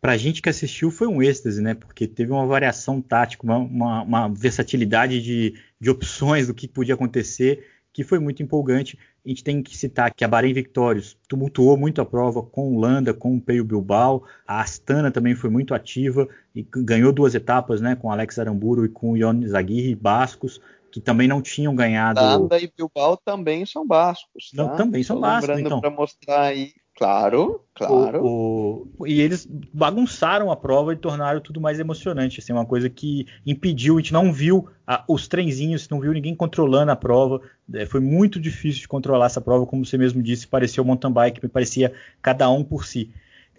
Para 0.00 0.12
a 0.12 0.16
gente 0.16 0.40
que 0.40 0.48
assistiu 0.48 0.90
foi 0.90 1.08
um 1.08 1.22
êxtase, 1.22 1.60
né? 1.60 1.74
Porque 1.74 2.06
teve 2.06 2.30
uma 2.30 2.46
variação 2.46 3.00
tática, 3.00 3.44
uma, 3.44 3.58
uma, 3.58 4.02
uma 4.02 4.28
versatilidade 4.28 5.20
de, 5.20 5.54
de 5.80 5.90
opções 5.90 6.46
do 6.46 6.54
que 6.54 6.68
podia 6.68 6.94
acontecer 6.94 7.64
que 7.92 8.04
foi 8.04 8.20
muito 8.20 8.40
empolgante. 8.42 8.96
A 9.26 9.28
gente 9.28 9.42
tem 9.42 9.60
que 9.60 9.76
citar 9.76 10.14
que 10.14 10.24
a 10.24 10.28
Bahrein 10.28 10.52
Victorious 10.52 11.16
tumultuou 11.28 11.76
muito 11.76 12.00
a 12.00 12.06
prova 12.06 12.42
com 12.42 12.72
o 12.72 12.78
Landa, 12.78 13.12
com 13.12 13.36
o 13.36 13.40
Peio 13.40 13.64
Bilbao. 13.64 14.22
A 14.46 14.60
Astana 14.60 15.10
também 15.10 15.34
foi 15.34 15.50
muito 15.50 15.74
ativa 15.74 16.28
e 16.54 16.62
ganhou 16.62 17.12
duas 17.12 17.34
etapas, 17.34 17.80
né? 17.80 17.96
Com 17.96 18.12
Alex 18.12 18.38
Aramburu 18.38 18.84
e 18.84 18.88
com 18.88 19.12
o 19.12 19.16
Ion 19.16 19.42
Zaguirre 19.48 19.96
bascos 19.96 20.60
que 20.90 21.00
também 21.00 21.28
não 21.28 21.42
tinham 21.42 21.74
ganhado. 21.74 22.20
Landa 22.20 22.58
e 22.58 22.72
Bilbao 22.74 23.16
também 23.16 23.66
são 23.66 23.86
bascos. 23.86 24.50
Tá? 24.54 24.62
Não, 24.62 24.76
também 24.76 25.02
são 25.02 25.20
bascos. 25.20 25.58
Então. 25.58 25.80
para 25.80 25.90
mostrar 25.90 26.42
aí. 26.42 26.72
Claro, 26.98 27.60
claro. 27.76 28.24
O, 28.24 28.88
o, 28.98 29.06
e 29.06 29.20
eles 29.20 29.46
bagunçaram 29.72 30.50
a 30.50 30.56
prova 30.56 30.92
e 30.92 30.96
tornaram 30.96 31.40
tudo 31.40 31.60
mais 31.60 31.78
emocionante. 31.78 32.40
Assim, 32.40 32.52
uma 32.52 32.66
coisa 32.66 32.90
que 32.90 33.24
impediu, 33.46 33.94
a 33.94 34.00
gente 34.00 34.12
não 34.12 34.32
viu 34.32 34.68
a, 34.84 35.04
os 35.06 35.28
trenzinhos, 35.28 35.88
não 35.88 36.00
viu 36.00 36.12
ninguém 36.12 36.34
controlando 36.34 36.90
a 36.90 36.96
prova. 36.96 37.40
É, 37.72 37.86
foi 37.86 38.00
muito 38.00 38.40
difícil 38.40 38.80
de 38.80 38.88
controlar 38.88 39.26
essa 39.26 39.40
prova, 39.40 39.64
como 39.64 39.86
você 39.86 39.96
mesmo 39.96 40.20
disse, 40.20 40.48
parecia 40.48 40.82
o 40.82 40.86
mountain 40.86 41.12
bike, 41.12 41.40
me 41.40 41.48
parecia 41.48 41.92
cada 42.20 42.50
um 42.50 42.64
por 42.64 42.84
si. 42.84 43.12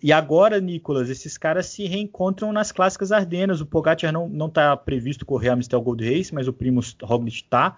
E 0.04 0.12
agora, 0.12 0.60
Nicolas, 0.60 1.10
esses 1.10 1.38
caras 1.38 1.68
se 1.68 1.86
reencontram 1.86 2.52
nas 2.52 2.74
clássicas 2.74 3.10
Ardenas. 3.10 3.62
O 3.62 3.66
Pogacar 3.66 4.12
não 4.12 4.48
está 4.48 4.76
previsto 4.76 5.26
correr 5.26 5.48
a 5.48 5.56
Mistel 5.56 5.82
Gold 5.82 6.04
Race, 6.04 6.36
mas 6.36 6.50
o 6.50 6.52
Primus 6.52 6.94
Roglic 7.02 7.38
está. 7.38 7.78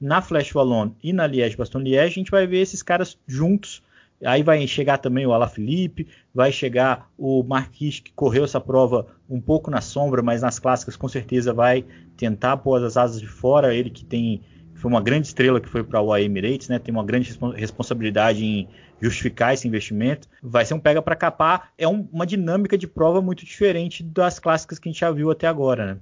Na 0.00 0.22
Flash 0.22 0.54
Wallon 0.54 0.92
e 1.02 1.12
na 1.12 1.26
Liège 1.26 1.56
Bastogne 1.56 1.90
Liège, 1.90 2.12
a 2.12 2.14
gente 2.20 2.30
vai 2.30 2.46
ver 2.46 2.60
esses 2.60 2.80
caras 2.80 3.18
juntos. 3.26 3.82
Aí 4.24 4.42
vai 4.42 4.66
chegar 4.66 4.98
também 4.98 5.26
o 5.26 5.32
Alaphilippe, 5.32 6.08
vai 6.34 6.52
chegar 6.52 7.10
o 7.16 7.42
Marquis, 7.42 8.00
que 8.00 8.12
correu 8.12 8.44
essa 8.44 8.60
prova 8.60 9.06
um 9.28 9.40
pouco 9.40 9.70
na 9.70 9.80
sombra, 9.80 10.22
mas 10.22 10.42
nas 10.42 10.58
clássicas 10.58 10.96
com 10.96 11.08
certeza 11.08 11.52
vai 11.54 11.84
tentar 12.16 12.58
pôr 12.58 12.84
as 12.84 12.96
asas 12.96 13.20
de 13.20 13.26
fora. 13.26 13.74
Ele 13.74 13.90
que 13.90 14.04
tem 14.04 14.42
foi 14.80 14.90
uma 14.90 15.00
grande 15.00 15.26
estrela 15.26 15.60
que 15.60 15.68
foi 15.68 15.84
para 15.84 16.00
o 16.00 16.16
Emirates, 16.16 16.68
né? 16.68 16.78
Tem 16.78 16.92
uma 16.92 17.04
grande 17.04 17.38
responsabilidade 17.54 18.42
em 18.42 18.66
justificar 18.98 19.52
esse 19.52 19.68
investimento. 19.68 20.26
Vai 20.42 20.64
ser 20.64 20.72
um 20.72 20.80
pega 20.80 21.02
para 21.02 21.14
capar. 21.14 21.70
É 21.76 21.86
um, 21.86 22.08
uma 22.10 22.26
dinâmica 22.26 22.78
de 22.78 22.86
prova 22.86 23.20
muito 23.20 23.44
diferente 23.44 24.02
das 24.02 24.38
clássicas 24.38 24.78
que 24.78 24.88
a 24.88 24.92
gente 24.92 25.00
já 25.00 25.10
viu 25.10 25.30
até 25.30 25.46
agora, 25.46 25.94
né? 25.94 26.00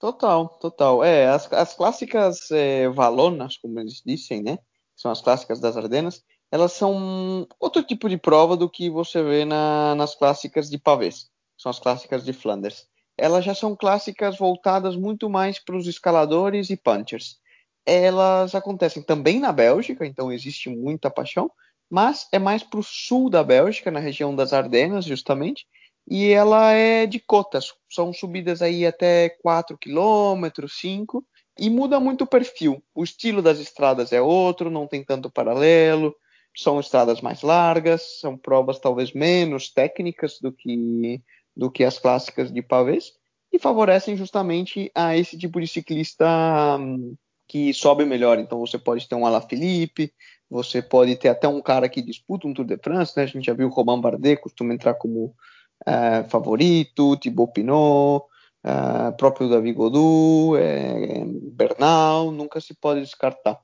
Total, 0.00 0.48
total. 0.60 1.04
É, 1.04 1.28
as, 1.28 1.52
as 1.52 1.74
clássicas 1.74 2.50
é, 2.50 2.88
valonas, 2.88 3.56
como 3.56 3.78
eles 3.78 4.02
dizem, 4.04 4.42
né? 4.42 4.58
São 4.96 5.10
as 5.12 5.20
clássicas 5.20 5.60
das 5.60 5.76
Ardenas. 5.76 6.24
Elas 6.50 6.72
são 6.72 7.46
outro 7.60 7.82
tipo 7.82 8.08
de 8.08 8.16
prova 8.16 8.56
do 8.56 8.70
que 8.70 8.88
você 8.88 9.22
vê 9.22 9.44
na, 9.44 9.94
nas 9.94 10.14
clássicas 10.14 10.70
de 10.70 10.78
pavês. 10.78 11.28
São 11.56 11.70
as 11.70 11.78
clássicas 11.78 12.24
de 12.24 12.32
Flanders. 12.32 12.86
Elas 13.16 13.44
já 13.44 13.54
são 13.54 13.76
clássicas 13.76 14.38
voltadas 14.38 14.96
muito 14.96 15.28
mais 15.28 15.58
para 15.58 15.76
os 15.76 15.86
escaladores 15.86 16.70
e 16.70 16.76
punchers 16.76 17.38
elas 17.88 18.54
acontecem 18.54 19.02
também 19.02 19.40
na 19.40 19.50
Bélgica, 19.50 20.04
então 20.04 20.30
existe 20.30 20.68
muita 20.68 21.10
paixão, 21.10 21.50
mas 21.88 22.28
é 22.30 22.38
mais 22.38 22.62
para 22.62 22.80
o 22.80 22.82
sul 22.82 23.30
da 23.30 23.42
Bélgica, 23.42 23.90
na 23.90 23.98
região 23.98 24.36
das 24.36 24.52
Ardenas, 24.52 25.06
justamente, 25.06 25.66
e 26.06 26.30
ela 26.30 26.72
é 26.72 27.06
de 27.06 27.18
cotas, 27.18 27.72
são 27.90 28.12
subidas 28.12 28.60
aí 28.60 28.84
até 28.84 29.30
4 29.42 29.78
km, 29.78 30.68
5 30.68 31.24
e 31.58 31.70
muda 31.70 31.98
muito 31.98 32.24
o 32.24 32.26
perfil. 32.26 32.82
O 32.94 33.02
estilo 33.02 33.40
das 33.40 33.58
estradas 33.58 34.12
é 34.12 34.20
outro, 34.20 34.70
não 34.70 34.86
tem 34.86 35.02
tanto 35.02 35.30
paralelo, 35.30 36.14
são 36.58 36.80
estradas 36.80 37.20
mais 37.20 37.42
largas, 37.42 38.18
são 38.20 38.36
provas 38.36 38.80
talvez 38.80 39.12
menos 39.12 39.70
técnicas 39.70 40.40
do 40.42 40.50
que, 40.50 41.22
do 41.56 41.70
que 41.70 41.84
as 41.84 42.00
clássicas 42.00 42.52
de 42.52 42.60
pavês, 42.60 43.12
e 43.52 43.60
favorecem 43.60 44.16
justamente 44.16 44.90
a 44.92 45.16
esse 45.16 45.38
tipo 45.38 45.60
de 45.60 45.68
ciclista 45.68 46.26
hum, 46.80 47.14
que 47.46 47.72
sobe 47.72 48.04
melhor. 48.04 48.40
Então 48.40 48.58
você 48.58 48.76
pode 48.76 49.08
ter 49.08 49.14
um 49.14 49.24
Alaphilippe, 49.24 50.12
você 50.50 50.82
pode 50.82 51.14
ter 51.14 51.28
até 51.28 51.46
um 51.46 51.62
cara 51.62 51.88
que 51.88 52.02
disputa 52.02 52.48
um 52.48 52.52
Tour 52.52 52.66
de 52.66 52.76
France, 52.76 53.12
né? 53.16 53.22
A 53.22 53.26
gente 53.26 53.46
já 53.46 53.54
viu 53.54 53.68
o 53.68 53.70
Romain 53.70 54.00
Bardet 54.00 54.40
costuma 54.42 54.74
entrar 54.74 54.94
como 54.94 55.32
é, 55.86 56.24
favorito, 56.24 57.16
Thibaut 57.18 57.52
Pinot, 57.52 58.24
é, 58.64 59.12
próprio 59.12 59.48
Davi 59.48 59.72
Godu, 59.72 60.56
é, 60.56 61.24
Bernal, 61.52 62.32
nunca 62.32 62.60
se 62.60 62.74
pode 62.74 63.00
descartar. 63.00 63.60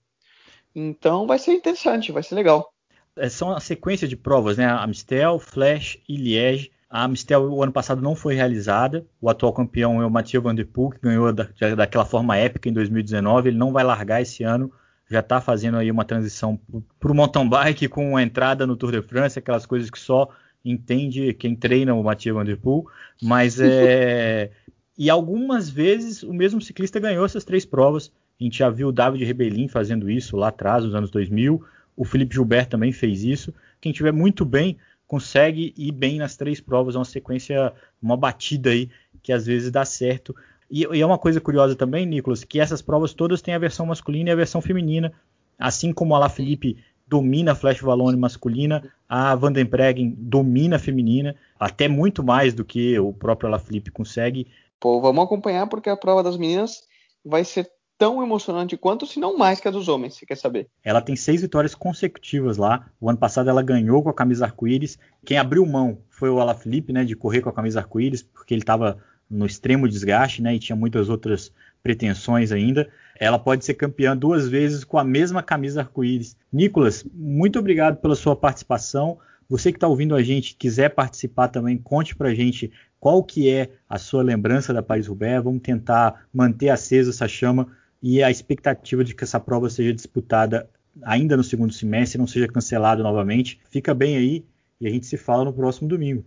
Então 0.75 1.27
vai 1.27 1.41
ser 1.41 1.55
interessante, 1.55 2.13
vai 2.13 2.23
ser 2.23 2.37
legal. 2.37 2.74
É, 3.17 3.29
são 3.29 3.53
a 3.53 3.61
sequência 3.61 4.09
de 4.09 4.17
provas, 4.17 4.57
né? 4.57 4.67
Amistel, 4.67 5.39
Flash 5.39 5.99
e 6.09 6.17
Liège 6.17 6.75
a 6.95 7.03
Amistel 7.03 7.53
o 7.53 7.61
ano 7.61 7.73
passado 7.73 8.01
não 8.01 8.15
foi 8.15 8.37
realizada. 8.37 9.05
O 9.21 9.29
atual 9.29 9.53
campeão 9.53 10.01
é 10.01 10.07
o 10.07 10.11
Mathieu 10.11 10.41
Van 10.41 10.55
Der 10.55 10.65
Poel, 10.65 10.91
que 10.91 11.01
ganhou 11.01 11.33
da, 11.33 11.49
daquela 11.77 12.05
forma 12.05 12.37
épica 12.37 12.69
em 12.69 12.73
2019. 12.73 13.49
Ele 13.49 13.59
não 13.59 13.73
vai 13.73 13.83
largar 13.83 14.23
esse 14.23 14.45
ano. 14.45 14.71
Já 15.11 15.19
está 15.19 15.41
fazendo 15.41 15.77
aí 15.77 15.91
uma 15.91 16.05
transição 16.05 16.57
para 17.01 17.11
o 17.11 17.15
mountain 17.17 17.49
bike 17.49 17.89
com 17.89 18.17
a 18.17 18.23
entrada 18.23 18.65
no 18.65 18.77
Tour 18.77 18.93
de 18.93 19.03
France, 19.03 19.37
aquelas 19.37 19.67
coisas 19.67 19.91
que 19.91 19.99
só 19.99 20.31
entende 20.65 21.35
quem 21.35 21.57
treina 21.57 21.93
o 21.93 22.05
Mathieu 22.05 22.37
Van 22.37 22.45
Der 22.45 22.57
Poel. 22.57 22.87
Mas 23.21 23.59
é... 23.61 24.53
e 24.97 25.11
algumas 25.11 25.69
vezes 25.69 26.23
o 26.23 26.33
mesmo 26.33 26.61
ciclista 26.61 27.01
ganhou 27.01 27.27
essas 27.27 27.45
três 27.45 27.65
provas. 27.65 28.13
A 28.41 28.45
gente 28.45 28.59
já 28.59 28.71
viu 28.71 28.89
o 28.89 28.93
David 28.93 29.25
Rebellin 29.25 29.67
fazendo 29.67 30.09
isso 30.09 30.37
lá 30.37 30.47
atrás, 30.47 30.85
nos 30.85 30.95
anos 30.95 31.11
2000. 31.11 31.61
O 31.97 32.05
Felipe 32.05 32.35
Gilbert 32.35 32.67
também 32.67 32.93
fez 32.93 33.23
isso. 33.23 33.53
Quem 33.81 33.93
tiver 33.93 34.13
muito 34.13 34.45
bem 34.45 34.77
consegue 35.07 35.75
ir 35.77 35.93
bem 35.93 36.19
nas 36.19 36.37
três 36.37 36.61
provas, 36.61 36.95
é 36.95 36.99
uma 36.99 37.05
sequência, 37.05 37.73
uma 38.03 38.17
batida 38.17 38.71
aí 38.71 38.91
que 39.23 39.33
às 39.33 39.47
vezes 39.47 39.71
dá 39.71 39.85
certo. 39.85 40.35
E, 40.71 40.87
e, 40.93 41.01
é 41.01 41.07
uma 41.07 41.19
coisa 41.19 41.41
curiosa 41.41 41.77
também, 41.77 42.07
Nicolas, 42.07 42.43
que 42.45 42.59
essas 42.59 42.83
provas 42.83 43.13
todas 43.13 43.43
têm 43.43 43.55
a 43.55 43.59
versão 43.59 43.87
masculina 43.87 44.31
e 44.31 44.33
a 44.33 44.37
versão 44.37 44.61
feminina, 44.61 45.13
assim 45.59 45.93
como 45.93 46.15
a 46.15 46.19
La 46.19 46.29
Felipe 46.29 46.77
domina 47.07 47.53
a 47.53 47.55
Flash 47.55 47.81
Valone 47.81 48.17
masculina, 48.17 48.91
a 49.09 49.35
Vandenpregen 49.35 50.15
domina 50.19 50.77
a 50.77 50.79
feminina, 50.79 51.37
até 51.59 51.87
muito 51.87 52.23
mais 52.23 52.55
do 52.55 52.65
que 52.65 52.99
o 52.99 53.13
próprio 53.13 53.51
La 53.51 53.59
Felipe 53.59 53.91
consegue. 53.91 54.49
Pô, 54.81 55.01
vamos 55.01 55.25
acompanhar 55.25 55.67
porque 55.69 55.91
a 55.91 55.97
prova 55.97 56.23
das 56.23 56.37
meninas 56.37 56.83
vai 57.25 57.45
ser 57.45 57.71
tão 57.97 58.23
emocionante 58.23 58.77
quanto, 58.77 59.07
se 59.07 59.21
não 59.21 59.37
mais, 59.37 59.61
que 59.61 59.69
a 59.69 59.71
dos 59.71 59.89
homens, 59.89 60.15
você 60.15 60.27
quer 60.27 60.37
saber? 60.37 60.69
Ela 60.83 61.01
tem 61.01 61.17
seis 61.17 61.43
vitórias 61.43 61.75
consecutivas 61.75 62.57
lá. 62.57 62.87
O 63.01 63.09
ano 63.09 63.19
passado 63.19 63.49
ela 63.49 63.63
ganhou 63.63 64.03
com 64.03 64.09
a 64.09 64.15
camisa 64.15 64.45
arco-íris. 64.45 64.99
Quem 65.25 65.39
abriu 65.39 65.65
mão 65.65 65.99
foi 66.11 66.29
o 66.29 66.41
Alaphilippe, 66.41 66.93
né, 66.93 67.05
de 67.05 67.17
correr 67.17 67.41
com 67.41 67.49
a 67.49 67.53
camisa 67.53 67.81
arco-íris, 67.81 68.23
porque 68.23 68.55
ele 68.55 68.63
estava 68.63 68.99
no 69.31 69.47
extremo 69.47 69.89
desgaste, 69.89 70.43
né, 70.43 70.55
e 70.55 70.59
tinha 70.59 70.77
muitas 70.77 71.09
outras 71.09 71.53
pretensões 71.83 72.53
ainda. 72.53 72.89
Ela 73.19 73.39
pode 73.39 73.65
ser 73.65 73.75
campeã 73.75 74.17
duas 74.17 74.49
vezes 74.49 74.85
com 74.85 74.99
a 74.99 75.05
mesma 75.05 75.43
camisa 75.43 75.83
arco-íris. 75.83 76.37
Nicolas, 76.53 77.05
muito 77.13 77.59
obrigado 77.59 77.97
pela 77.97 78.17
sua 78.17 78.35
participação. 78.35 79.19
Você 79.49 79.71
que 79.71 79.77
está 79.77 79.87
ouvindo 79.87 80.15
a 80.15 80.23
gente, 80.23 80.57
quiser 80.57 80.89
participar 80.91 81.49
também, 81.49 81.77
conte 81.77 82.17
para 82.17 82.31
a 82.31 82.35
gente 82.35 82.73
qual 82.99 83.23
que 83.23 83.51
é 83.51 83.71
a 83.89 83.99
sua 83.99 84.23
lembrança 84.23 84.73
da 84.73 84.83
Paris-Roubaix. 84.83 85.45
Vamos 85.45 85.63
tentar 85.63 86.27
manter 86.33 86.71
acesa 86.71 87.11
essa 87.11 87.29
chama 87.29 87.69
e 88.07 88.23
a 88.23 88.31
expectativa 88.31 89.03
de 89.03 89.15
que 89.15 89.25
essa 89.25 89.41
prova 89.41 89.71
seja 89.71 89.91
disputada 89.91 90.69
ainda 91.03 91.39
no 91.39 91.43
segundo 91.43 91.73
semestre, 91.73 92.19
não 92.19 92.27
seja 92.27 92.47
cancelada 92.47 93.03
novamente. 93.03 93.59
Fica 93.71 93.95
bem 93.95 94.19
aí 94.19 94.45
e 94.79 94.87
a 94.87 94.91
gente 94.91 95.07
se 95.07 95.17
fala 95.17 95.43
no 95.43 95.55
próximo 95.55 95.89
domingo. 95.89 96.23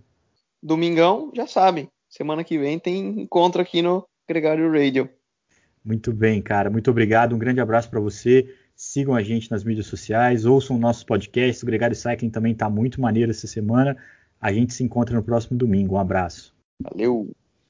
Domingão, 0.61 1.31
já 1.35 1.45
sabem. 1.45 1.87
Semana 2.09 2.43
que 2.43 2.57
vem 2.57 2.79
tem 2.79 3.21
encontro 3.21 3.61
aqui 3.61 3.83
no 3.83 4.03
Gregário 4.27 4.71
Radio. 4.71 5.07
Muito 5.85 6.11
bem, 6.11 6.41
cara. 6.41 6.67
Muito 6.71 6.89
obrigado. 6.89 7.35
Um 7.35 7.37
grande 7.37 7.61
abraço 7.61 7.91
para 7.91 7.99
você. 7.99 8.51
Sigam 8.75 9.13
a 9.13 9.21
gente 9.21 9.51
nas 9.51 9.63
mídias 9.63 9.85
sociais, 9.85 10.45
ouçam 10.45 10.79
nossos 10.79 11.03
podcasts. 11.03 11.61
O 11.61 11.67
Gregário 11.67 11.95
Cycling 11.95 12.31
também 12.31 12.53
está 12.53 12.67
muito 12.67 12.99
maneiro 12.99 13.29
essa 13.29 13.45
semana. 13.45 13.95
A 14.41 14.51
gente 14.51 14.73
se 14.73 14.83
encontra 14.83 15.15
no 15.15 15.21
próximo 15.21 15.55
domingo. 15.55 15.93
Um 15.93 15.99
abraço. 15.99 16.55
Valeu! 16.81 17.29